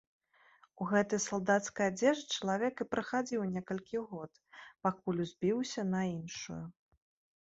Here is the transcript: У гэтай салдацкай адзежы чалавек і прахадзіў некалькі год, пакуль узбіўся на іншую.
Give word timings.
У 0.83 0.87
гэтай 0.91 1.19
салдацкай 1.25 1.85
адзежы 1.91 2.23
чалавек 2.37 2.75
і 2.85 2.87
прахадзіў 2.93 3.45
некалькі 3.57 3.97
год, 4.15 4.31
пакуль 4.89 5.23
узбіўся 5.27 5.81
на 5.95 6.01
іншую. 6.17 6.63